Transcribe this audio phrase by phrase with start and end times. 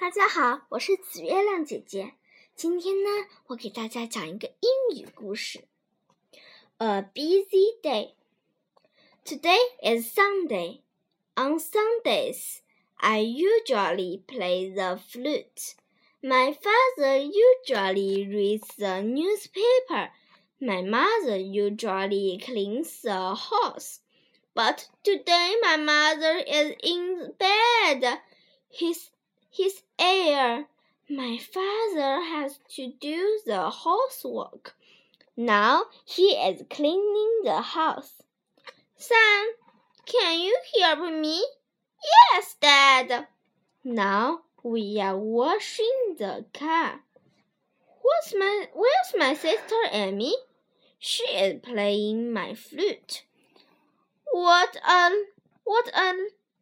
[0.00, 2.14] 大家好，我是紫月亮姐姐。
[2.54, 3.10] 今天呢，
[3.48, 5.64] 我给大家讲一个英语故事。
[6.78, 8.12] A busy day.
[9.24, 10.82] Today is Sunday.
[11.34, 12.58] On Sundays,
[12.96, 15.74] I usually play the flute.
[16.22, 20.10] My father usually reads the newspaper.
[20.60, 24.00] My mother usually cleans the house.
[24.54, 28.20] But today my mother is in bed.
[28.70, 29.10] His
[29.51, 30.65] his heir.
[31.09, 34.75] My father has to do the housework.
[35.35, 38.23] Now he is cleaning the house.
[38.97, 39.45] Sam,
[40.05, 41.45] can you help me?
[42.33, 43.27] Yes, Dad.
[43.83, 47.01] Now we are washing the car.
[48.01, 50.35] What's my where's my sister Amy?
[50.97, 53.23] She is playing my flute.
[54.31, 55.23] What a
[55.63, 56.13] what a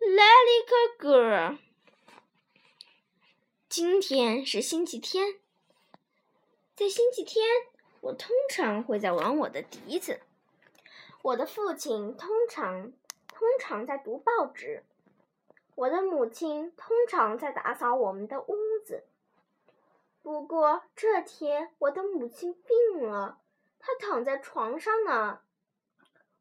[0.00, 1.58] little girl.
[3.76, 5.40] 今天是星期天，
[6.76, 7.44] 在星期天，
[8.02, 10.20] 我通常会在玩我的笛子。
[11.22, 12.92] 我的父亲通常
[13.26, 14.84] 通常在读报纸，
[15.74, 19.02] 我的母亲通常在打扫我们的屋子。
[20.22, 23.40] 不过这天，我的母亲病了，
[23.80, 25.40] 她躺在床上呢。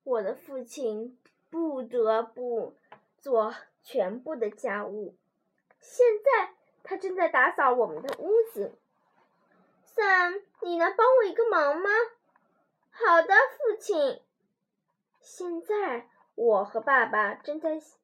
[0.04, 1.18] 我的父亲
[1.50, 2.76] 不得不
[3.18, 5.16] 做全部的家务。
[5.80, 6.54] 现在。
[7.04, 8.80] 正在打扫我们的屋子。
[9.94, 11.90] Sam，你能帮我一个忙吗？
[12.92, 14.22] 好的，父亲。
[15.20, 17.98] 现在我和爸爸正在洗，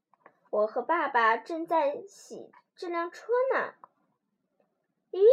[0.49, 3.73] 我和爸爸正在洗这辆车呢。
[5.11, 5.25] 咦，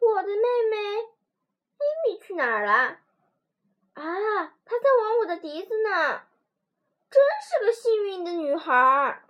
[0.00, 0.34] 我的妹
[0.68, 2.98] 妹艾米去哪儿了？
[3.94, 6.22] 啊，她在玩我的笛子呢。
[7.08, 9.22] 真是个幸运的女孩。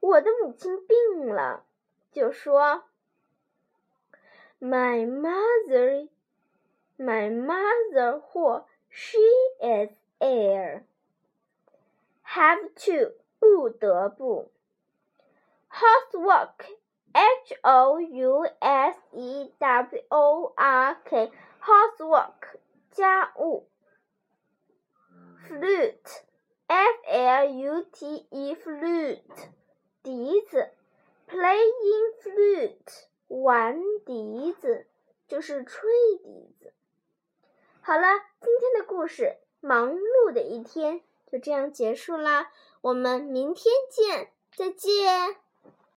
[0.00, 1.64] 我的母亲病了，
[2.10, 2.84] 就说。
[4.63, 6.07] My mother,
[6.97, 9.19] my mother 或 she
[9.61, 10.81] is ill.
[12.23, 14.51] Have to 不得不。
[15.69, 16.65] Housework,
[17.13, 21.31] H O U S E W O R K,
[21.61, 22.59] housework
[22.91, 23.67] 家务。
[25.47, 26.23] Flute,
[26.67, 29.49] F L U T E, flute
[30.03, 30.73] 笛子。
[31.29, 33.05] Playing flute.
[33.44, 34.86] 玩笛子
[35.28, 35.90] 就是吹
[36.22, 36.72] 笛子。
[37.82, 38.06] 好了，
[38.40, 42.50] 今天的故事，忙碌的一天就这样结束啦。
[42.80, 45.43] 我们明天见，再见。